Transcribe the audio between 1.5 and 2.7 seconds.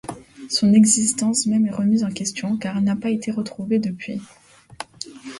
est remise en question